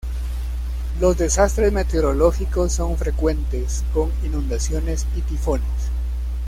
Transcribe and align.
Los 0.99 1.15
desastres 1.19 1.71
meteorológicos 1.71 2.73
son 2.73 2.97
frecuentes 2.97 3.83
con 3.93 4.11
inundaciones 4.25 5.05
y 5.15 5.21
tifones. 5.21 5.91